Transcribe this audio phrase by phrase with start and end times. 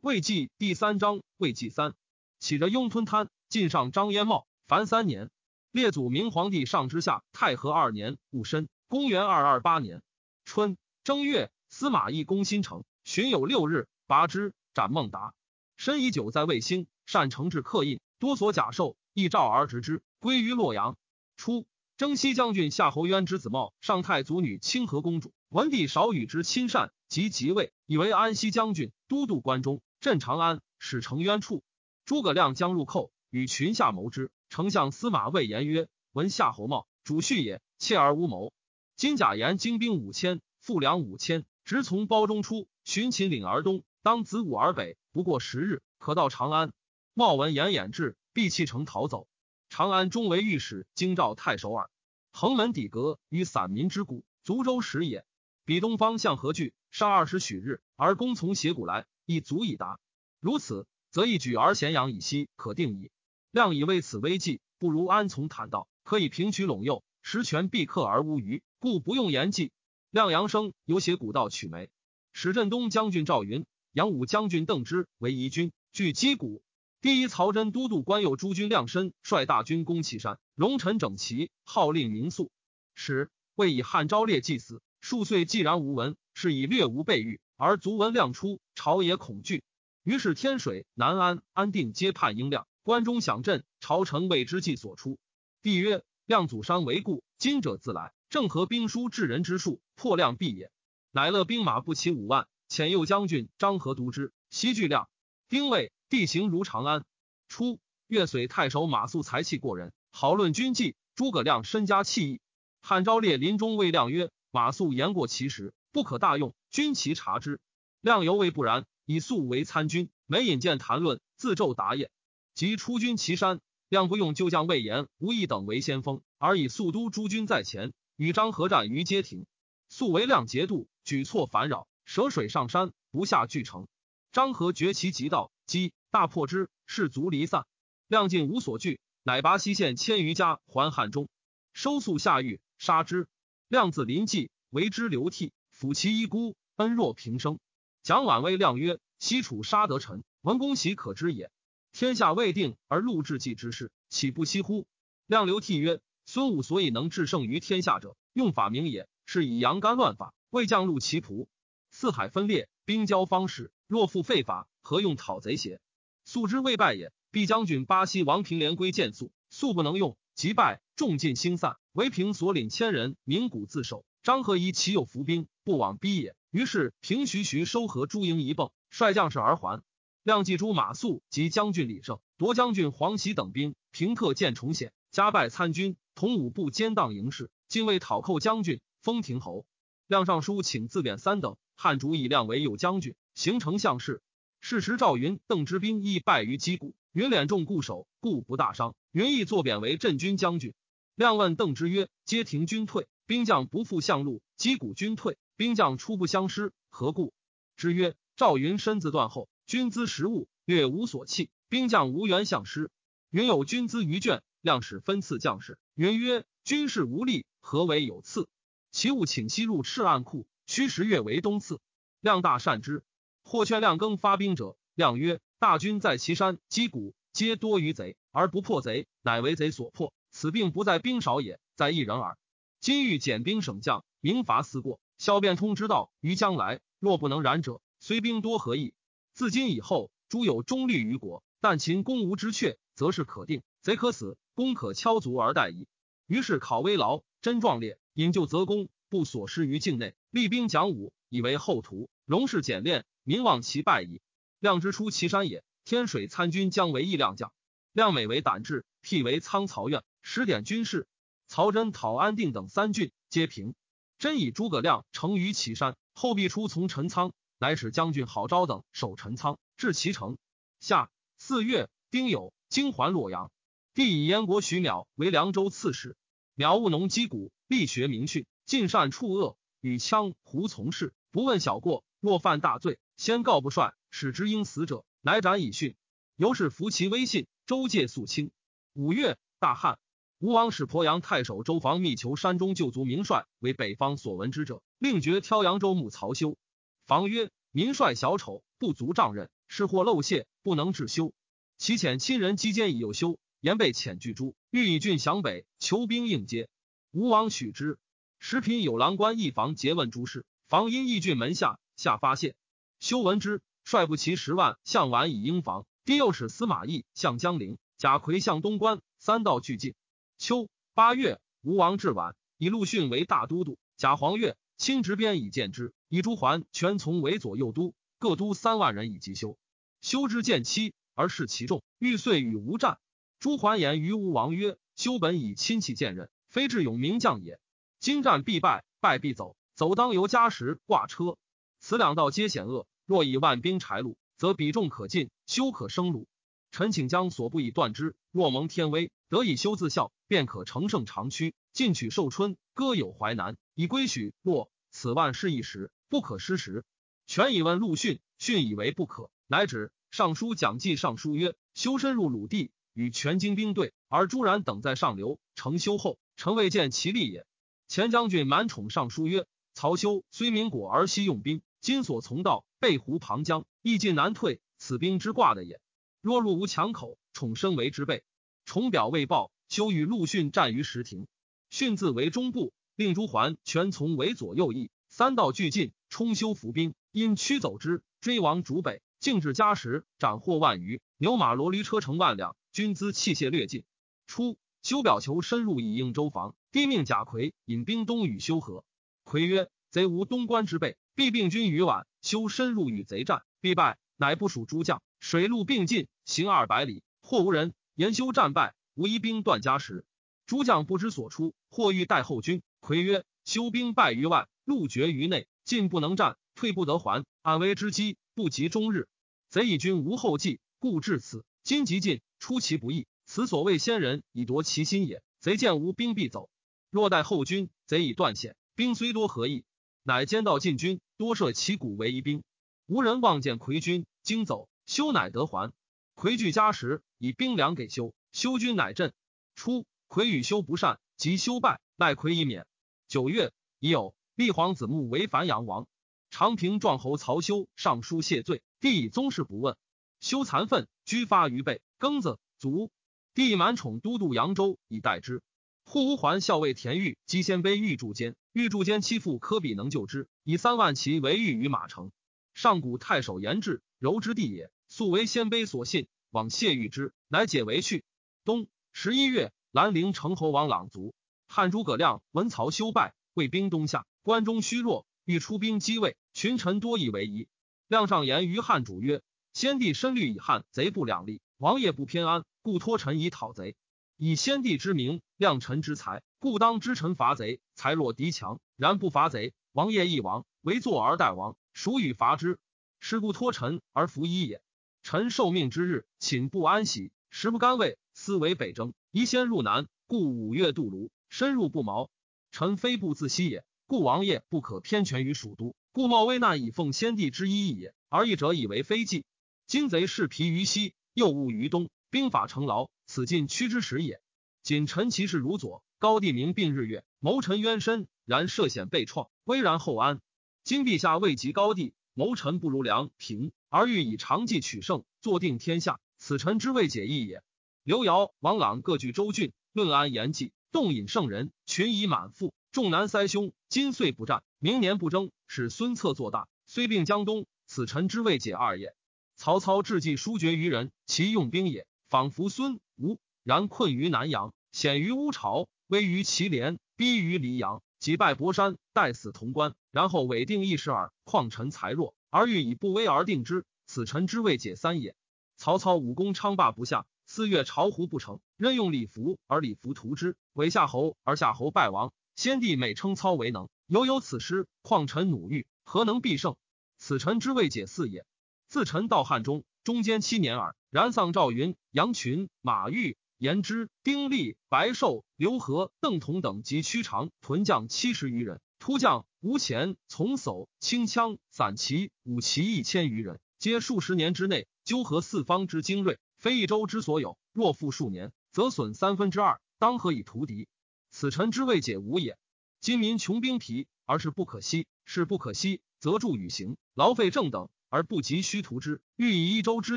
[0.00, 1.92] 魏纪第三章，魏纪三，
[2.38, 5.30] 起着雍吞贪，晋上张焉茂，凡三年。
[5.72, 10.02] 列祖明皇帝上之下，太和二年戊申，公元二二八年
[10.46, 15.34] 春正月，司马懿攻新城，旬有六日，拔之，斩孟达。
[15.76, 20.96] 申已久在卫兴，善惩治刻印，多所假兽，亦召而执之，归于洛阳。
[21.36, 21.66] 初，
[21.98, 29.82] 征西将军夏侯渊之子茂，上太祖女清河公主，文帝少与之亲善，即即位，以为安西将军，都督关中。
[30.00, 31.62] 镇长安，使成渊处。
[32.06, 34.30] 诸葛亮将入寇，与群下谋之。
[34.48, 38.54] 丞相司马魏言曰：“闻夏侯茂主婿也，切而无谋。
[38.96, 46.72] 今贾言精兵五千，富粮五千，直从包中出，寻秦岭而东，当子午而北，不过十日，可到长安。”
[47.12, 49.28] 茂闻言掩至，必弃城逃走。
[49.68, 51.90] 长安终为御史，京兆太守耳。
[52.32, 55.26] 横门底阁，于散民之谷，足州始也。
[55.66, 56.72] 彼东方向何惧？
[56.90, 59.04] 上二十许日，而攻从斜谷来。
[59.30, 60.00] 亦足以达。
[60.40, 63.12] 如此，则一举而咸阳以西可定矣。
[63.52, 69.70] 亮以为此危计，不如安从坦道，可以平取陇右，实权必克而无虞，故不用言计。
[70.10, 71.90] 亮阳生有写古道取梅，
[72.32, 76.60] 使镇东将军赵云、杨武将军邓芝为宜军，据击鼓。
[77.00, 82.50] 第一曹真都督关右诸军亮身率大军攻祁山，龙臣整齐，号令明肃。
[82.96, 87.40] 使为以汉昭烈祭祀，数岁既然无闻，是以略无备御。
[87.56, 89.62] 而卒闻亮出，朝野恐惧。
[90.04, 92.66] 于是天水、南安、安定皆叛应亮。
[92.82, 95.18] 关中响震，朝臣为之计所出。
[95.60, 100.72] 帝曰：“亮祖商为故，今者自来，正合兵书治人之术，破亮必也。”
[101.12, 105.10] 乃勒兵马不齐五万，遣右将军张合督之，西拒亮。
[105.50, 107.04] 丁未，地形如长安。
[107.48, 110.96] 初，越绥太守马谡才气过人，好论军纪。
[111.14, 112.40] 诸葛亮身家气义。
[112.80, 117.60] 汉昭烈临终谓亮曰：“马谡言过其实，不可大用。”军其察之，
[118.00, 118.86] 亮犹未不然。
[119.06, 122.12] 以素为参军，每引荐谈论，自奏答也。
[122.54, 129.46] 及出军祁山，亮不用旧将魏延、吴懿等为先锋，而以素都诸军在前，与张合战于街亭。
[129.88, 133.88] 素为亮节度，举措烦扰，舍水上山，不下巨城。
[134.30, 137.66] 张合绝其急道，击大破之，士卒离散。
[138.06, 141.28] 亮尽无所惧，乃拔西县千余家还汉中，
[141.72, 143.26] 收素下狱，杀之。
[143.66, 145.52] 亮自临济，为之流涕。
[145.76, 147.58] 抚其遗孤，恩若平生。
[148.02, 151.50] 蒋琬谓亮曰：“西楚杀得臣，文公喜可知也。
[151.92, 154.86] 天下未定而录治计之事，岂不惜乎？”
[155.28, 161.46] 亮流涕曰：“孙武所以能制胜于天下者，用法明也，是以扬干乱法，为将入其仆。
[161.90, 165.78] 四海分裂，兵交方式，若复废法，何用讨贼邪？
[166.24, 167.12] 素之未败也。
[167.30, 171.76] 毕将军巴西王平连归见素，素不能用，即败，众尽兴散。
[171.92, 174.06] 唯平所领千人，鸣鼓自守。
[174.22, 179.82] 张合疑其有伏兵。”不往逼也，于是平徐徐收合诸营一蹦，率将士而还。
[180.24, 189.64] 亮记诸马谡及将军李胜、夺将军黄喜等兵，平特见重显，加拜参军，同五部兼当营事，进位讨寇将军，封亭侯。
[190.08, 194.20] 亮上书请自贬三等，汉主以亮为右将军，行丞相事。
[194.60, 198.96] 事时赵云、邓之兵亦败于击鼓，云敛众固守，故不大伤。
[199.12, 200.74] 云亦作贬为镇军将军。
[201.14, 207.34] 亮问邓之曰：“皆停军退，兵将不复向路，击鼓军退。”兵将初不相失，何故？
[207.76, 212.90] 之曰：赵云身自断后，军资食物略无所弃，兵将无缘相失。
[213.28, 215.78] 云有军资于卷，亮使分赐将士。
[215.94, 218.48] 云曰：军事无力，何为有赐？
[218.90, 221.78] 其物请西入赤暗库，须十月为冬赐。
[222.22, 223.04] 亮大善之。
[223.42, 230.14] 或劝亮更发兵者，亮曰：大军在岐山击鼓，皆多于贼，而不破贼，乃为贼所破。
[230.30, 232.38] 此病不在兵少也，在一人耳。
[232.80, 234.98] 今欲减兵省将，明罚思过。
[235.20, 238.94] 萧变通之道于将来，若不能然者，虽兵多何益？
[239.34, 243.62] 自今以后，诸有忠虑于国，但秦攻无之阙，则是可定。
[243.82, 245.86] 贼可死，攻可敲足而待矣。
[246.26, 250.14] 于是考危劳，真壮烈，引咎则攻，不所失于境内。
[250.30, 252.08] 厉兵讲武，以为后图。
[252.24, 254.22] 戎士简练，民望其败矣。
[254.58, 257.52] 亮之出祁山也，天水参军将为义亮将。
[257.92, 261.06] 亮美为胆志，辟为仓曹院，使点军事。
[261.46, 263.74] 曹真讨安定等三郡，皆平。
[264.20, 270.36] 真以诸葛亮成于祁山，后必出从陈仓，乃使将军郝昭等守陈仓，至其城。
[270.78, 273.50] 夏四月，丁酉，经还洛阳。
[273.94, 276.18] 帝以燕国徐邈为凉州刺史。
[276.54, 282.04] 邈务农击鼓，力学明训，尽善处恶，与羌胡从事，不问小过。
[282.20, 285.96] 若犯大罪，先告不帅，使之应死者，乃斩以训。
[286.36, 288.50] 由是服其威信，周戒肃清。
[288.92, 289.98] 五月，大旱。
[290.40, 296.56] 吴王使鄱阳太守周防密求山中旧族名帅为北方所闻之者，令爵挑扬州牧曹休。
[297.04, 301.34] 防曰：“民帅小丑，不足丈任，是或漏泄，不能治修。
[301.76, 306.70] 其遣亲人击坚以诱修，言被遣拒诸，欲以郡降北，求兵应接。
[307.10, 307.98] 吴王许之。
[308.38, 312.54] 时平有郎官一房诘问诸事，房因义郡门下，下发泄。
[312.98, 315.84] 修闻之，率部骑十万向宛以应防。
[316.06, 319.94] 第右使司马懿向江陵，贾逵向东关，三道俱进。
[320.40, 323.76] 秋八月，吴王至晚，以陆逊为大都督。
[323.98, 329.58] 贾黄钺亲执鞭以见之，以朱桓全从为左右都，各都三万人以击修。
[330.00, 332.98] 修之见妻而视其众，欲遂与吴战。
[333.38, 337.60] 朱桓言于吴王曰：“修本以亲戚见任，非智勇名将也。
[337.98, 341.36] 今战必败，败必走，走当由家时挂车。
[341.80, 342.86] 此两道皆险恶。
[343.04, 346.24] 若以万兵柴路，则彼众可进，修可生虏。
[346.70, 348.14] 臣请将所不以断之。
[348.30, 354.70] 若蒙天威，得以修自效，便可乘胜长驱，进取寿春，割有淮南，以归许若。
[354.90, 356.84] 此万事一时，不可失时。
[357.26, 359.92] 权以问陆逊，逊以为不可，乃止。
[360.10, 362.70] 尚书蒋济上书曰：修身入鲁地。
[362.92, 365.38] 与全精兵对，而朱然等在上流。
[365.54, 367.46] 成修后，臣未见其力也。
[367.86, 375.80] 前将军满宠上书曰：曹休虽民果而惜用兵，今所从道背湖旁江，易进难退，此兵之挂的也。
[376.22, 378.22] 若入无强口，宠身为之备。
[378.66, 381.26] 宠表未报，修与陆逊战于石亭，
[381.70, 392.54] 逊自为中部，令朱桓全从为左右翼，三道俱进，冲修伏兵，因驱走之，追王逐北，径至嘉时，斩获万余，牛马骡驴车乘万辆。
[392.70, 393.84] 军资器械略尽。
[394.26, 398.84] 初，修表求深入以应周防，帝命贾逵引兵东与修合。
[399.24, 402.04] 逵曰：“贼无东关之备，必病军于宛。
[402.20, 403.98] 修深入与贼战，必败。
[404.16, 407.72] 乃不属诸将，水陆并进，行二百里，或无人。
[407.94, 410.04] 言修战败，无一兵断家时。
[410.46, 412.62] 诸将不知所出，或欲待后军。
[412.80, 417.24] 逵曰：修兵败于外，路绝于内，进不能战，退不得还。
[417.42, 419.06] 安危之机，不及终日。
[419.50, 421.44] 贼以军无后继，故至此。
[421.62, 425.22] 今即进。”出其不意，此所谓先人以夺其心也。
[425.40, 426.48] 贼见无兵必走，
[426.88, 428.56] 若待后军，贼以断险。
[428.74, 429.64] 兵虽多何益？
[430.02, 432.42] 乃兼道进军，多设旗鼓为一兵。
[432.86, 435.72] 无人望见魁军惊走，修乃得还。
[436.16, 439.12] 魁据加时，以兵粮给修，修军乃振。
[439.54, 442.66] 初，魁与修不善，即修败，赖魁以免。
[443.06, 445.86] 九月，已有立皇子木为樊阳王。
[446.30, 449.76] 长平壮侯曹休上书谢罪，帝以宗室不问。
[450.18, 451.82] 修残愤，居发于背。
[452.00, 452.90] 庚子，卒。
[453.32, 455.40] 帝满宠都督扬州以待之。
[455.84, 462.10] 护乌桓校尉田豫击鲜卑豫筑坚，豫筑坚欺负科比能救之，以三万骑围豫于马城。
[462.54, 468.04] 上古太守严志柔之地也，素为鲜卑所信，往谢豫之，乃解围去。
[468.44, 471.14] 冬十一月，兰陵城侯王朗卒。
[471.46, 477.46] 汉诸葛亮闻曹休败，魏兵东下，关中虚弱，欲出兵击魏，群臣多以为疑。
[477.86, 479.22] 亮上言于汉主曰
[479.54, 483.76] ：“先帝深虑以汉贼不两立。”王业不偏安，故托臣以讨贼。
[484.16, 487.60] 以先帝之名，量臣之才，故当知臣伐贼。
[487.76, 490.44] 才若敌强，然不伐贼，王业亦亡。
[490.62, 492.58] 为坐而待亡，孰与伐之？
[492.98, 494.60] 是故托臣而服一也。
[495.02, 502.10] 臣受命之日，寝不安息，食不甘味，思为北征，宜先入南，故五月渡泸，深入不毛。
[502.50, 507.94] 臣非不自惜也，故王业不可偏权于蜀都，故冒危难以奉先帝之意也。
[508.08, 509.24] 而一者以为非计。
[509.66, 510.94] 今贼势疲于西。
[511.12, 514.20] 又误于东，兵法成劳，此尽屈之时也。
[514.62, 520.20] 仅臣其事如左，高帝明并日月，谋臣冤深，然涉险被创，危然后安。
[520.62, 527.42] 今陛下未及高帝，谋臣不如良平，而欲以长计取胜，坐定天下，此臣之未解义也。
[527.82, 533.52] 刘繇、王朗各据州郡，论安言计，动引圣人，群以满腹，众难塞胸。
[533.68, 538.94] 今岁不战，明年不争，使孙策做大，虽并江东，此臣之未解二也。
[539.36, 543.18] 曹操志计疏决于人，其用兵也，仿佛孙吴。
[543.42, 551.12] 然困于南阳，险于乌巢，危于祁连，逼于黎阳，即败博山，待死潼关，然后委定一时耳。
[551.24, 555.14] 况臣才弱，而欲以不威而定之，此臣之未解三也。
[555.58, 562.14] 曹操武功昌霸不下，四月巢湖不成，任用李福，而李福屠之，为夏侯，而夏侯败亡。
[562.36, 566.56] 先帝每称操为能，犹有此失，况臣努欲，何能必胜？
[566.96, 568.24] 此臣之未解四也。
[568.66, 570.74] 自臣到汉中，中间七年耳。
[570.88, 587.38] 然丧赵云、杨群、马玉、言之、丁力、白寿、刘和、邓同等及屈长屯将七十余人，突将吴前、从叟、轻枪、散骑、武骑一千余人，皆数十年之内纠合四方之精锐，非一州之所有。
[587.54, 590.68] 若复数年，则损三分之二，当何以图敌？
[591.10, 592.36] 此臣之未解无也。
[592.82, 597.70] 今民穷兵疲，而是不可惜；是不可惜，则助与行，劳费政等。
[597.88, 599.96] 而不及虚图之，欲以一州之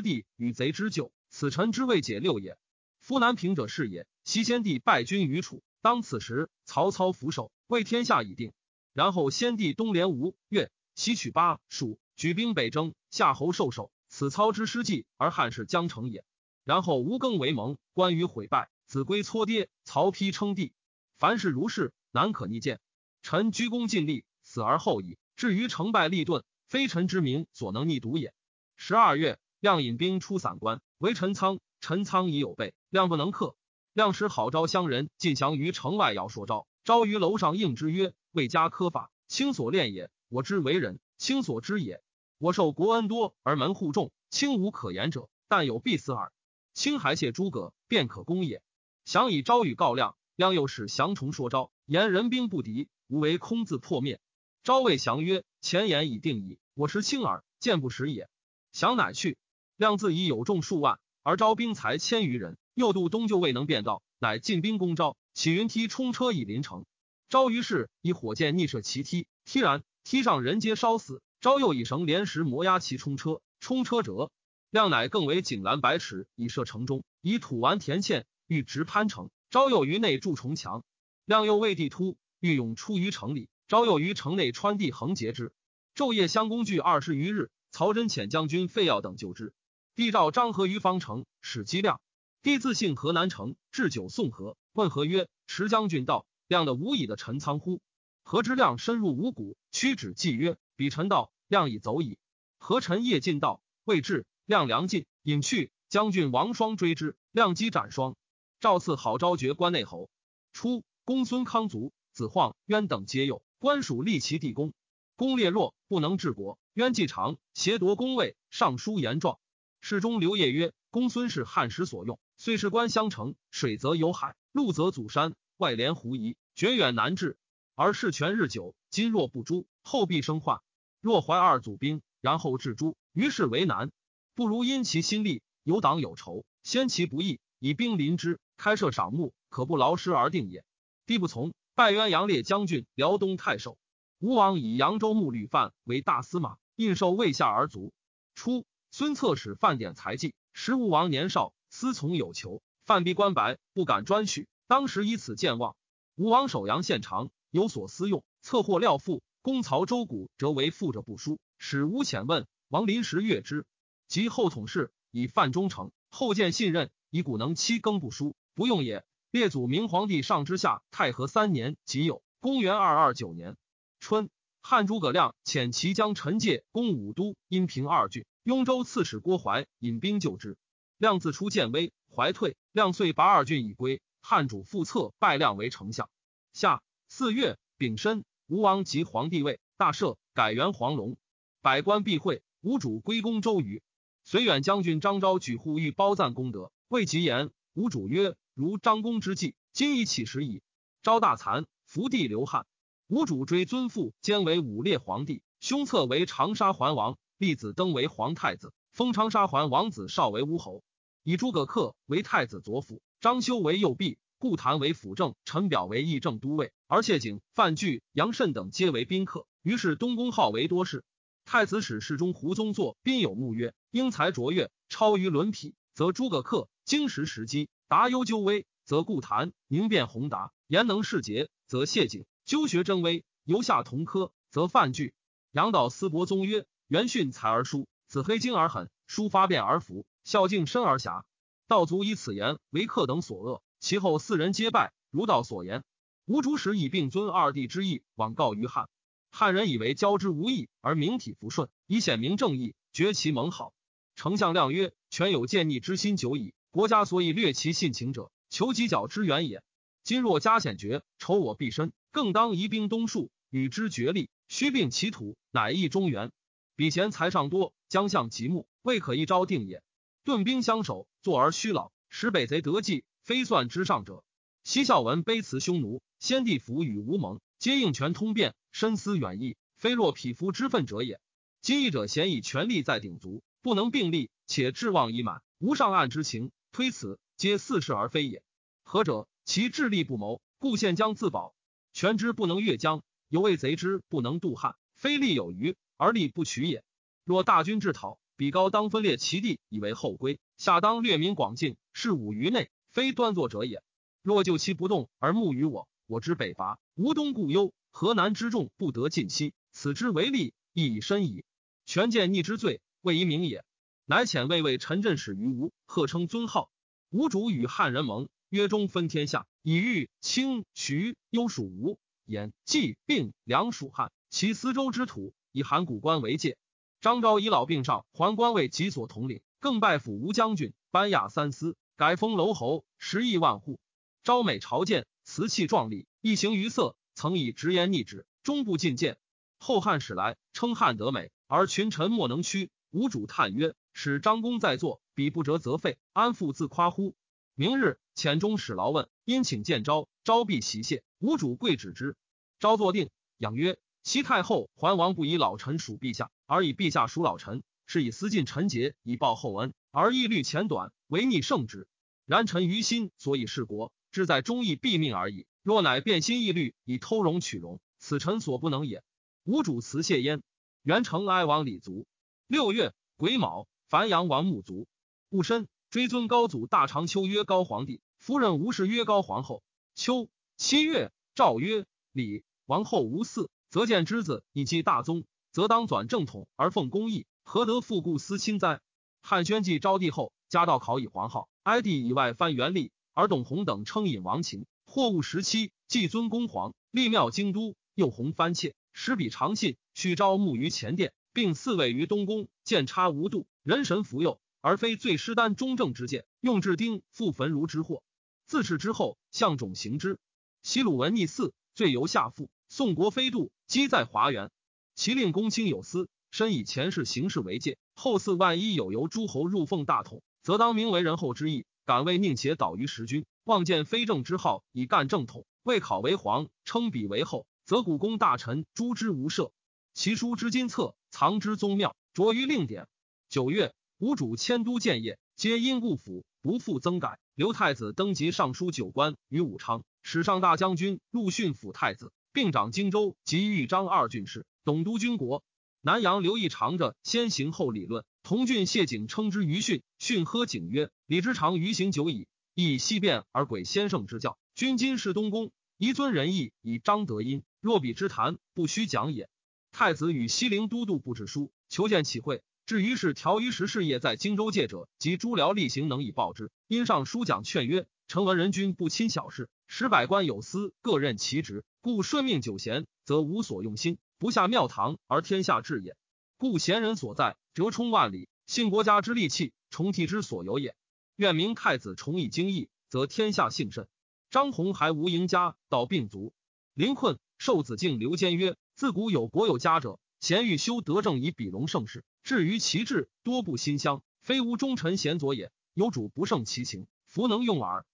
[0.00, 2.56] 地与贼之救，此臣之未解六也。
[3.04, 4.06] 夫南平者是也。
[4.24, 8.54] 西先帝败军于楚，当此时曹操伏守，为天下已定。
[8.94, 16.24] 然后先帝东连吴越，西取巴蜀，举兵北征，夏侯受首，此操之失计而汉室将成也。
[16.64, 20.72] 然后吴更为盟，关羽毁败，子规搓跌，曹丕称帝。
[21.18, 22.80] 凡事如是，难可逆见。
[23.20, 25.18] 臣鞠躬尽力，死而后已。
[25.36, 28.32] 至于成败利钝，非臣之名所能逆睹也。
[28.76, 31.60] 十二月，亮引兵出散关，围陈仓。
[31.86, 33.56] 陈仓已有备，亮不能克。
[33.92, 36.66] 亮使好招乡人进降于城外，要说招。
[36.82, 40.10] 招于楼上应之曰：“未加科法，卿所练也。
[40.30, 42.02] 我之为人，卿所知也。
[42.38, 46.32] 我受国恩多而门户重，卿无可言者，但有必死耳。
[46.72, 48.62] 卿还谢诸葛，便可攻也。”
[49.04, 54.22] 降以招与告亮，亮又使降重说招，言人兵不敌，无为空自破灭。
[54.62, 58.30] 昭谓降曰：“前言已定矣，我识轻耳，见不实也。”
[58.72, 59.36] 降乃去。
[59.76, 60.98] 亮自已有众数万。
[61.24, 66.84] 而招兵才千余人，右渡东就未能便道，乃进兵攻招，起云梯冲车以临城。
[67.30, 71.22] 招于是以火箭逆射其梯，梯然，梯上人皆烧死。
[71.40, 74.30] 招又以绳连石磨压其冲车，冲车折。
[74.70, 79.30] 亮乃更为井栏百尺以射城中，以土丸填堑，欲直攀城。
[79.48, 80.84] 招又于内筑重墙。
[81.24, 83.48] 亮又为地突，欲勇出于城里。
[83.66, 85.54] 招又于城内穿地横截之。
[85.94, 89.54] 昼夜相攻拒二十余日，曹真遣将军费耀等救之。
[89.96, 92.00] 帝召张合于方城，使击亮。
[92.42, 94.56] 帝自信河南城，置酒送和。
[94.72, 97.80] 问何曰：“持将军道，亮的无以的陈仓乎？”
[98.24, 102.18] 何之亮深入五谷，屈指计曰：“彼臣道，亮已走矣。”
[102.58, 105.70] 何臣夜进道，未至，亮粮尽，隐去。
[105.88, 108.16] 将军王双追之，亮击斩双。
[108.58, 110.10] 赵赐好昭爵关内侯。
[110.52, 113.44] 初，公孙康卒，子晃、渊等皆有。
[113.60, 114.72] 官属立其地公，
[115.14, 116.58] 公烈弱，不能治国。
[116.72, 119.38] 渊既长，挟夺公位，上书言状。
[119.86, 127.36] 侍中刘烨曰：“公孙氏汉时所用，虽是官相承，水则有海，陆则阻山，外连狐夷，绝远难治。
[127.74, 130.62] 而事权日久，今若不诛，后必生患。
[131.02, 133.90] 若怀二祖兵，然后治诛，于是为难。
[134.34, 140.64] 不如因其心力，有党有仇，先其不义，以兵临之，开设赏目，可不劳师而定也。”
[141.04, 143.76] 帝不从，拜鸳阳烈将军、辽东太守。
[144.18, 147.92] 吴王以扬州牧吕范为大司马，印绶魏下而卒。
[148.34, 148.64] 初。
[148.96, 154.46] 孙策使范典才计，时吴王年少，思从有求，范逼官白，不敢专许。
[154.68, 155.74] 当时以此见望。
[156.14, 163.66] 吴王守阳献长，有所私用，策获廖父，公曹周谷则为富者不书，使吴遣问王临时阅之。
[164.06, 169.04] 及后统事以范忠诚，后见信任，以古能七更不书，不用也。
[169.32, 172.22] 列祖明皇帝上之下太和三年即有。
[172.38, 173.56] 公元二二九年
[173.98, 174.30] 春，
[174.62, 178.24] 汉诸葛亮遣其将陈介攻武都、阴平二郡。
[178.44, 180.58] 雍州刺史郭淮引兵救之，
[180.98, 182.58] 亮自出建威，怀退。
[182.72, 184.02] 亮遂拔二郡以归。
[184.20, 186.10] 汉主复策拜亮为丞相。
[186.52, 191.16] 夏四月丙申，吴王即皇帝位，大赦，改元黄龙。
[191.62, 193.82] 百官必会，吴主归功周瑜。
[194.24, 197.50] 随远将军张昭举户欲褒赞功德，未及言。
[197.72, 200.60] 吴主曰：“如张公之计，今已起时矣。”
[201.02, 202.66] 昭大惭，伏地流汗。
[203.06, 207.16] 吴主追尊父，兼为武烈皇帝，兄侧为长沙桓王。
[207.44, 210.82] 立子登为皇太子，封长沙桓王子少为乌侯，
[211.22, 219.46] 以诸葛恪为太子左辅，张修为右弼，顾谭为辅政，陈表为议政都尉，而谢景、范雎、杨慎等皆为宾客。
[219.60, 221.04] 于是东宫号为多事。
[221.44, 235.12] 太子使侍中胡宗作宾有目曰：英才卓越，超于伦匹，则诸葛恪；经时时机，达幽究微，则顾谭；明辩宏达，言能事节，则谢景；究学真微，犹下同科，则范雎。
[235.52, 236.64] 杨导思伯宗曰。
[236.88, 241.24] 元训才而疏，子黑精而狠，书发变而服，孝敬深而狭。
[241.66, 244.92] 道卒以此言为客等所恶，其后四人皆败。
[245.10, 245.82] 如道所言，
[246.26, 248.88] 吴主使以并尊二弟之意，往告于汉。
[249.30, 253.72] 汉人以为交之无益，而明体服顺，以显明正义，绝其盟好。
[254.14, 259.62] 丞相亮曰：“权有见逆之心久矣，国家所以略其性情者，求犄角之源也。
[260.02, 266.30] 今若加显绝，仇我必深，更当移兵东戍，与之决力，须并其土，乃益中原。”
[266.76, 269.82] 比贤才尚多，将相极目，未可一朝定也。
[270.24, 274.24] 顿兵相守，坐而虚老，使北贼得计，非算之上者。
[274.64, 281.20] 西孝文卑辞匈奴，先帝服与吴盟，皆应权通变，深思远义，非若匹夫之愤者也。
[281.60, 288.42] 今义者贤以权力在鼎足，不能并立，且志望已满，无上岸之情，推辞，皆似是而非也。
[288.82, 289.28] 何者？
[289.44, 291.54] 其智力不谋，故现将自保。
[291.92, 295.76] 权之不能越江，犹为贼之不能渡汉，非利有余。
[295.96, 296.84] 而力不取也。
[297.24, 303.82] 若大军至讨，比高当分裂其地以为后归，下当略民广进，是武于内，非端坐者也。
[304.22, 311.44] 若就其不动而目于我，我之北伐，吴东固忧，河南之众不得进西，此之为利，亦已深矣。
[311.86, 313.64] 权见逆之罪，未一明也。
[314.06, 316.70] 乃遣魏魏陈震使于吴，贺称尊号。
[317.10, 324.10] 吴主与汉人盟，约中分天下，以豫、清、徐、幽属吴、言、冀、并、梁属汉。
[324.30, 326.58] 其司州之土，以函谷关为界。
[327.00, 333.78] 张昭以老病上，还官为己所统领，更拜辅吴将军，班亚三司，改封楼侯，十亿万户。
[334.24, 339.16] 昭美朝见，辞气壮丽，一行于色，曾以直言逆旨，终不进谏。
[339.58, 342.70] 后汉使来，称汉得美，而群臣莫能屈。
[342.90, 343.76] 吴主叹曰。
[343.96, 347.14] 使张公在座，彼不折则废，安复自夸乎？
[347.54, 351.04] 明日遣中使劳问，因请见昭，昭必袭谢。
[351.20, 352.16] 吴主贵止之。
[352.58, 361.88] 昭坐定，仰曰：“齐太后桓王不以老臣属陛下，而以陛下属老臣，是以私尽臣节以报厚恩，而义虑浅短，违逆圣旨。
[362.26, 365.46] 然臣于心，所以事国，志在忠义毙命而已。
[365.62, 369.02] 若乃变心义虑，以偷荣取荣，此臣所不能也。”
[369.44, 370.42] 吾主辞谢焉。
[370.82, 372.06] 元成哀王李卒。
[372.46, 373.66] 六月癸卯。
[373.86, 374.88] 樊阳王穆卒，
[375.28, 379.62] 戊申，追尊高祖大长秋曰高皇帝，夫人吴氏曰高皇后。
[379.94, 388.80] 秋七月，诏曰：李王后无嗣，则见之子以继大宗，则当转正统而奉公义，何得复故思亲哉？
[389.20, 394.64] 汉宣帝昭帝后，家道考以皇号，哀帝以外藩元历，而董弘等称引王秦。
[394.86, 403.48] 货物时期，既尊公皇，立庙京都，又弘藩妾，使彼长信，续昭穆于前殿，并四位于东宫，见差无度。
[403.64, 408.04] 人神服佑，而非罪师丹中正之见，用至丁复焚如之祸。
[408.46, 410.20] 自是之后，向种行之。
[410.62, 412.48] 西鲁文逆嗣，罪由下父。
[412.76, 414.50] 宋国飞度，积在华元。
[414.96, 417.78] 其令公卿有司，深以前世行事为戒。
[417.94, 421.66] 后嗣万一有由诸侯入奉大统，则当名为仁厚之意。
[421.86, 429.52] 敢为宁且倒于时君，望见非正之号以干正统，未考为皇，称彼为后，则古公大臣诛之无赦。
[429.92, 432.88] 其书之金册，藏之宗庙，着于令典。
[433.28, 437.20] 九月，吴主迁都建业，皆因故府，不复增改。
[437.36, 445.44] 刘太子登极尚书九官于武昌，史上大将军陆逊辅太子，并掌荆州及豫章二郡事，董督军国。
[445.80, 454.36] 南阳刘义长着先行后理论，同郡谢景称之于训，训呵景曰：“李之长于行久矣，亦西变而诡先圣之教。
[454.56, 457.44] 君今是东宫，宜尊仁义，以彰德音。
[457.60, 459.28] 若比之谈，不须讲也。”
[459.70, 462.42] 太子与西陵都督不止书，求见启会。
[462.66, 466.50] 至于是调于时事业在荆州界者，及诸僚例行能以报之。
[466.66, 475.96] 因上书讲劝曰：“成闻人君不亲小事，使百官有司各任其职，故顺命九贤，则无所用心，不下庙堂而天下治也。
[476.36, 480.76] 故贤人所在，折冲万里，信国家之利器，重替之所有也。
[481.16, 483.88] 愿明太子崇以经义，则天下幸甚。”
[484.30, 486.32] 张宏还无赢家，到病卒。
[486.74, 495.50] 临困，受子敬刘坚曰：“自古有国有家者，贤欲修德政以比隆盛世。”至于其志，多不心香，非无忠臣贤佐也。
[495.72, 497.84] 有主不胜其情，弗能用耳。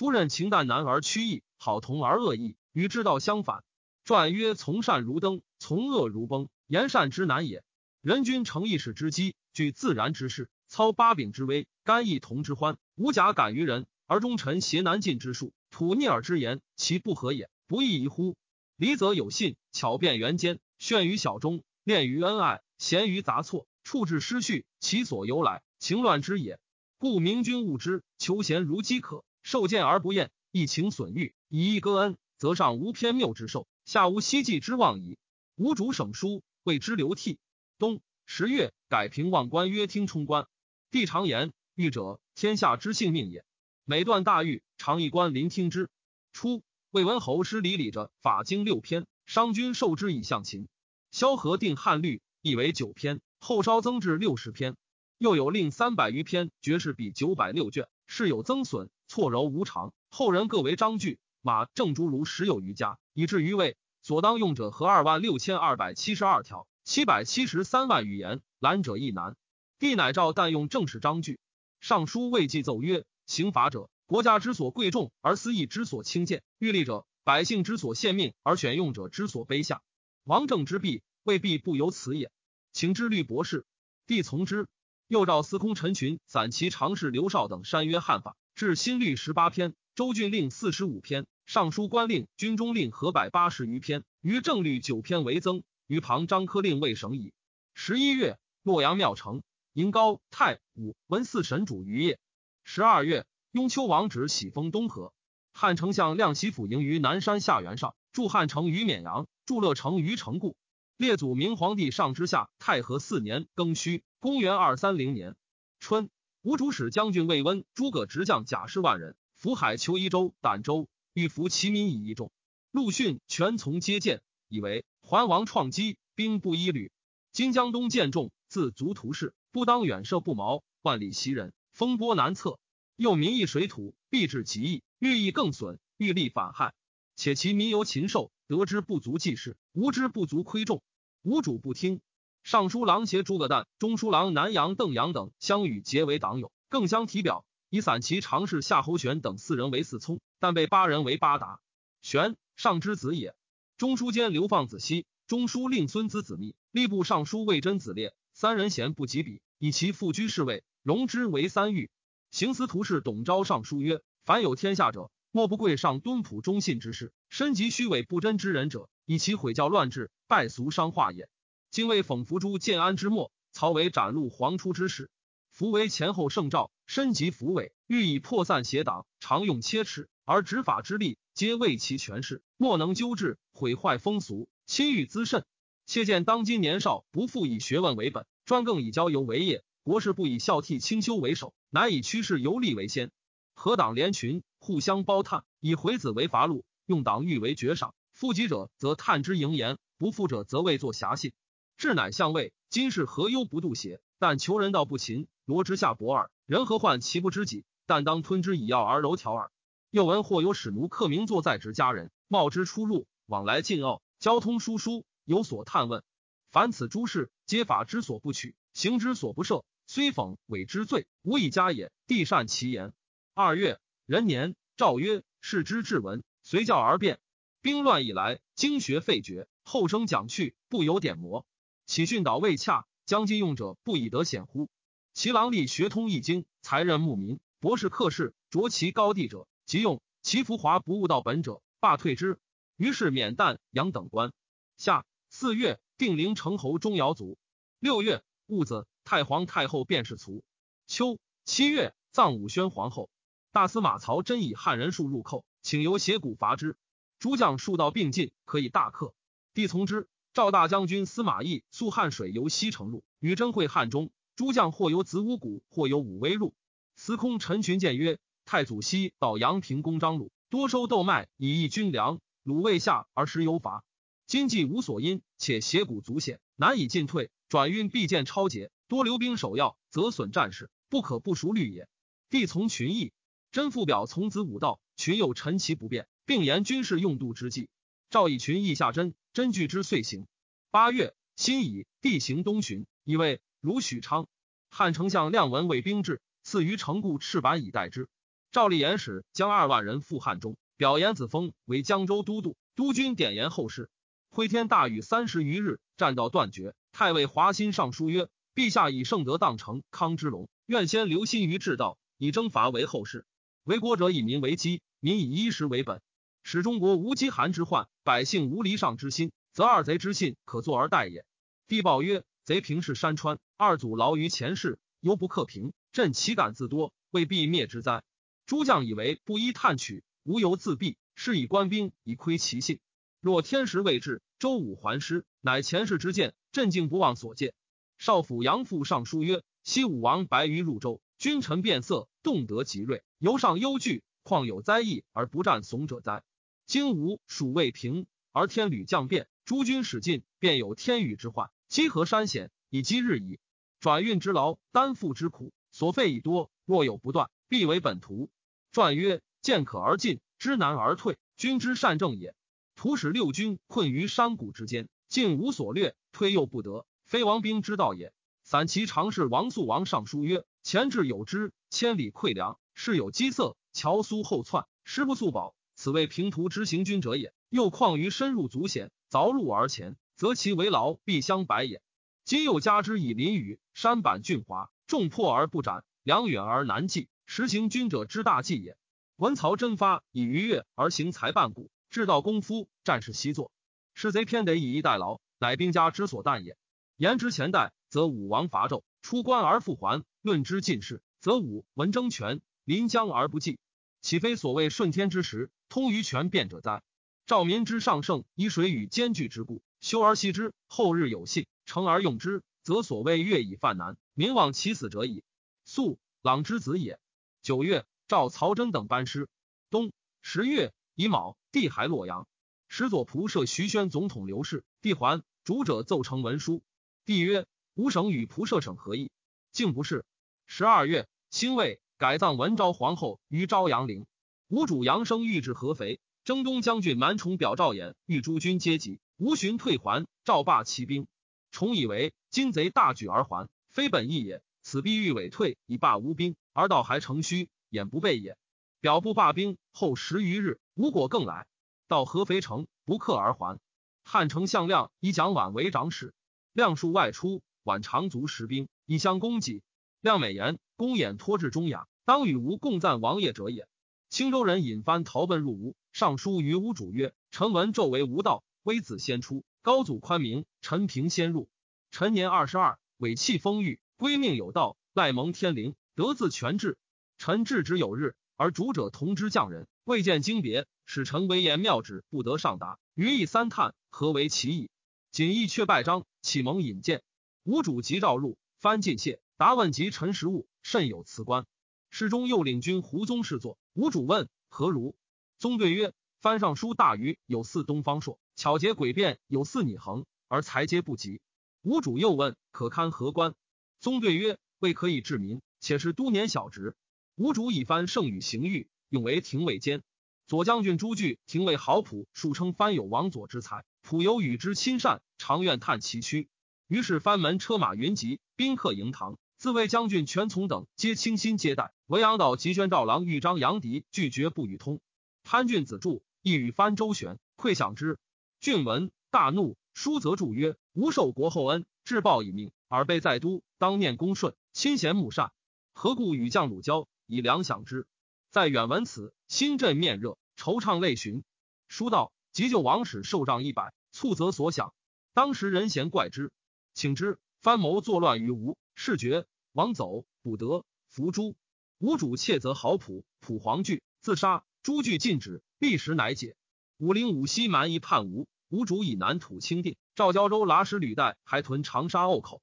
[0.00, 3.62] 夫人情淡难而屈意，好同而恶异，与之道相反。
[4.02, 6.48] 传曰：从善如登，从恶如崩。
[6.66, 7.62] 言善之难也。
[8.00, 18.38] 人君成一始之机，具自然之事，操八柄之威，甘义同之欢，无假敢于人，而忠臣邪难尽之术，吐逆耳之言，其不合也，不亦宜乎？
[18.76, 23.66] 礼则有信，巧辩圆奸，炫于小忠，恋于恩爱，贤于杂错。
[23.84, 26.58] 处置失序，其所由来，情乱之也。
[26.96, 35.18] 故明君务之，求贤如饥渴，受见而不厌，一情损欲，以义割恩，则上无偏谬之寿，下无希冀之望矣。
[35.56, 37.38] 吾主省书，谓之流涕。
[37.78, 40.46] 冬十月，改平望官曰听冲官。
[40.90, 43.44] 帝常言：欲者，天下之性命也。
[43.84, 45.88] 每段大狱，常一官临听之。
[46.32, 50.68] 初，魏文侯师礼礼者法经六篇，商君受之以向秦。
[51.10, 53.20] 萧何定汉律，亦为九篇。
[53.38, 54.76] 后稍增至六十篇，
[55.16, 59.92] 又有令三百余篇，绝世比九百六卷，事有增损，错柔无常。
[60.08, 69.36] 后人各为章句，马正诸如十有余家，以至于位所当用者合二万六千二百七十二条，七百七十三万语言，览者亦难。
[69.80, 71.40] 帝乃诏但用正史章句。
[71.80, 79.82] 尚书未记奏曰：刑罚者，国家之所贵重而私义之所轻贱；欲立者，百姓之所献命而选用者之所卑下。
[80.22, 82.30] 王政之弊，未必不由此也。
[82.72, 83.66] 请之律博士，
[84.06, 84.68] 帝从之。
[85.08, 95.62] 又召司空陈群、散骑常侍刘绍等删约汉法，至新律十八篇，州郡令四十五篇，尚书官令、军中令合百八十余篇，于正律九篇为增。
[95.86, 97.32] 于旁张科令未省矣。
[97.72, 99.42] 十一月，洛阳庙城，
[99.72, 102.18] 迎高太武文四神主于夜。
[102.62, 105.14] 十二月，雍丘王旨喜封东河。
[105.54, 110.54] 汉丞相亮喜府营于南山下原上，筑汉城于沔阳，筑乐城于城固。
[110.98, 115.34] 列祖明皇帝上之下太和四年庚戌，公元二三零年
[115.78, 116.10] 春，
[116.42, 122.32] 吴主使将军魏温、诸葛直将甲士万人，伏海求夷州、儋州，欲服其民以一众。
[122.70, 126.92] 陆逊全从接见，以为桓王创基，兵不一旅。
[127.30, 132.58] 今江东见众，自足图事，不当远涉不毛，万里袭人，风波难测。
[132.96, 136.72] 又民易水土，必至极易，欲意更损，欲立反害。
[137.16, 140.82] 且其民由禽兽，得之不足济事，无之不足亏众。
[141.20, 142.00] 吴主不听。
[142.42, 151.60] 尚书郎携诸葛诞、中书郎南阳邓阳等相与结为党友，更相提表，以散骑常侍夏侯玄等四人为四聪，但被八人为八达。
[152.02, 152.36] 玄。
[152.56, 153.34] 上之子也。
[153.78, 161.90] 中书监流放子熙，中书令孙子子密，吏部尚书魏真子烈，三人贤不及彼，以其父居侍卫，荣之为三御。
[162.30, 171.30] 行司徒事董昭上书曰：凡有天下者，莫不贵上敦朴忠信之士，身及虚伪不真之人者，以其毁教乱治，败俗伤化也。
[171.70, 175.08] 今为讽伏诛建安之末，曹为斩戮皇初之时，
[175.52, 181.16] 伏为前后圣诏，身及伏伪，欲以破散邪党，常用切齿，而执法之力。
[181.32, 185.46] 皆为其权势，莫能纠治，毁坏风俗，侵欲滋甚。
[185.86, 189.62] 切见当今年少，不复以学问为本，专更以交游为业。
[189.84, 193.12] 国事不以孝悌清修为首，乃以趋势游历为先。
[193.54, 197.94] 何党联群，互相包探，以回子为伐戮，用党欲为绝赏。
[198.12, 201.32] 富己者则探之盈言，不富者则未作侠信。
[201.80, 204.02] 志乃相位，今是何忧不度邪？
[204.18, 206.30] 但求人道不勤，罗之下薄耳。
[206.44, 207.64] 人何患其不知己？
[207.86, 209.50] 但当吞之以药而柔条耳。
[209.88, 216.04] 又闻或有使奴克名坐在职家人，冒之出入，往来进奥，交通疏疏，有所探问。
[216.50, 219.64] 凡此诸事，皆法之所不取，行之所不赦。
[219.86, 221.90] 虽讽伪之罪，无以加也。
[222.06, 222.92] 帝善其言。
[223.32, 227.20] 二月，壬年，诏曰：世之至文，随教而变。
[227.62, 231.46] 兵乱以来，经学废绝，后生讲去，不由点磨。
[231.90, 234.68] 启训导未洽，将今用者不以得显乎？
[235.12, 239.48] 其郎吏学通易经，才任牧民，博士克士，着其高地者。
[239.66, 242.38] 即用其浮华不悟道本者，罢退之。
[242.76, 244.32] 于是免旦阳等官。
[244.76, 247.36] 夏四月，定陵城侯钟繇卒。
[247.80, 250.44] 六月戊子，太皇太后便是卒。
[250.86, 253.10] 秋七月，葬武宣皇后。
[253.50, 256.76] 大司马曹真以汉人数入寇，请由斜谷伐之。
[257.18, 259.12] 诸将数道并进，可以大克。
[259.54, 260.06] 帝从之。
[260.40, 264.10] 赵大将军司马懿溯汉水由西城入，与征会汉中。
[264.36, 266.54] 诸将或由子午谷，或由武威入。
[266.96, 268.18] 司空陈群谏曰。
[268.46, 272.20] 太祖西到阳平攻张鲁，多收豆麦以益军粮。
[272.42, 273.84] 鲁未下而时犹乏，
[274.26, 277.30] 今既无所因，且斜谷足险，难以进退。
[277.50, 281.86] 转运必见超节，多留兵守要，则损战事，不可不熟虑也。
[282.30, 283.12] 帝从群议，
[283.52, 287.68] 真父表从子武道，群又陈其不变，并言军事用度之计。
[288.10, 290.26] 赵以群议下真，真具之遂行。
[290.72, 294.26] 八月，辛乙，地行东巡，以为如许昌。
[294.68, 298.08] 汉丞相亮文为兵至，赐于城固赤板以待之。
[298.50, 303.88] 赵立言使将二万人赴汉中，表严子封为江州都督，督军点言后事。
[304.28, 306.74] 挥天大雨三十余日，战道断绝。
[306.90, 313.24] 太尉华歆上书曰：“陛下以圣德当成康之龙，愿先留心于治道，以征伐为后事。
[313.62, 316.02] 为国者以民为基，民以衣食为本，
[316.42, 321.24] 使中国无饥寒之患，百姓无离上之心，则二贼之信可坐而待也。”
[321.68, 326.92] 帝报曰：“贼平视山川，二祖劳于前世，犹不克平，朕岂敢自多？
[327.12, 328.02] 未必灭之哉？”
[328.46, 332.80] 诸将以为不依探取，无由自毙，是以官兵以窥其信。
[333.20, 337.54] 若天时未至，周武还师，乃前世之见，朕竟不忘所见。
[337.96, 346.24] 少府杨父上书曰：西武王白鱼入周，君臣变色，动得极锐，由上忧惧，况有灾异而不战怂者哉？
[346.70, 353.40] 今吴蜀未平，而天屡降变，诸军使进，便有天雨之患，积河山险，以积日矣。
[353.80, 358.30] 转运之劳，担负之苦，所费已多，若有不断，必为本图。
[358.70, 362.36] 传曰：见可而进，知难而退，君之善政也。
[362.76, 368.12] 徒使六军困于山谷之间，进无所略，退又不得，非王兵之道也。
[368.44, 377.32] 散骑常侍王肃王上书曰：前至有之，千里溃粮，事有饥色，乔苏后窜，失不速保，此谓平图之行军者也。
[377.48, 381.80] 又况于深入足险，凿路而前，则其为劳必相百也。
[382.22, 387.08] 今又加之以淋雨，山坂峻滑，众破而不斩，粮远而难继。
[387.24, 388.76] 实行军者之大计也。
[389.16, 393.50] 文曹真发以逾越而行才半谷，治道功夫，战士习作。
[393.94, 396.58] 是贼偏得以逸待劳，乃兵家之所惮也。
[396.98, 403.58] 言之前代，则武王伐纣，出关而复还；论之进士，则武文争权，临江而不济，
[404.02, 406.82] 岂非所谓顺天之时，通于权变者哉？
[407.26, 415.22] 赵民之上圣，以水与兼具之故，修而息之，后日有信，成而用之，则所谓乐以犯难，民望其死者矣。
[415.64, 416.98] 肃，朗之子也。
[417.40, 419.28] 九月，赵曹真等班师。
[419.70, 422.26] 冬十月乙卯，帝还洛阳。
[422.66, 426.64] 使左仆射徐宣总统刘氏，帝还，主者奏成文书。
[427.04, 429.12] 帝曰：“吾省与仆射省何异？”
[429.52, 430.04] 竟不是。
[430.48, 434.04] 十二月，辛未，改葬文昭皇后于昭阳陵。
[434.50, 441.06] 吴主杨生欲至合肥，征东将军蛮宠表赵衍欲诸军皆急，吴寻退还，赵罢其兵。
[441.52, 444.42] 宠以为今贼大举而还，非本意也。
[444.60, 448.36] 此必欲委退以罢吴兵，而道还成虚，眼不备也。
[448.80, 451.46] 表不罢兵后十余日，吴果更来。
[451.86, 453.60] 到合肥城，不克而还。
[454.02, 456.12] 汉丞相亮以蒋琬为长史，
[456.52, 459.62] 亮数外出，琬长足十兵以相攻击。
[460.00, 463.68] 亮美言：公演托至中雅，当与吴共赞王业者也。
[464.10, 471.48] 青州人引帆逃奔入吴，上书于吴主曰：“臣闻纣为吴道，微子先出，高祖宽明，陈平先入。
[471.92, 476.76] 臣年二十二，伟气丰裕，归命有道，赖蒙天灵，得自全治。
[477.18, 482.80] 臣治之有日，而主者同之匠人，未见经别。”使臣威言妙旨，不得上达。
[482.94, 484.70] 余亦三叹，何为其意？
[485.12, 487.04] 锦衣却拜章，启蒙引荐。
[487.44, 489.20] 吴主即召入，翻进谢。
[489.36, 491.46] 答问及陈实物，甚有辞官。
[491.90, 493.58] 侍中又领军胡宗侍坐。
[493.74, 494.94] 吴主问何如？
[495.38, 501.20] 宗对曰：翻上书大于有似东方朔，巧结诡辩有似拟衡，而才皆不及。
[501.62, 503.34] 吴主又问可堪何官？
[503.80, 506.76] 宗对曰：未可以治民，且是都年小职。
[507.16, 509.82] 吴主以翻圣与刑狱，永为廷尉监。
[510.26, 516.28] 左将军朱据廷尉豪普，数称藩有王佐之才，普有与之亲善，常愿探其躯。
[516.68, 521.72] 于是藩门车马云集，宾客迎堂，自卫将军全从等皆倾心接待。
[521.86, 524.82] 文阳岛及宣赵郎豫章杨迪拒绝不与通。
[525.22, 527.98] 潘俊子著亦与藩周旋，愧想之。
[528.38, 535.32] 俊闻大怒，书则著曰：“吾受国厚恩，至报以命，尔备在都，当念恭顺，亲贤慕善，
[535.72, 537.86] 何故与将鲁交以粮饷之？”
[538.28, 540.18] 在远闻此，心震面热。
[540.36, 541.24] 惆怅泪寻，
[541.66, 544.74] 书道急救王使受杖一百，促则所想。
[545.14, 546.30] 当时人嫌怪之，
[546.74, 547.18] 请之。
[547.40, 549.26] 藩谋作乱于吴，事绝。
[549.52, 551.34] 王走，卜得，伏诛。
[551.78, 554.44] 吴主窃则豪朴，朴黄惧，自杀。
[554.62, 556.36] 诸惧禁止，必时乃解。
[556.78, 559.76] 武陵武西蛮夷叛吴，吴主以南土清定。
[559.96, 562.42] 赵交州剌史履带还屯长沙沤口，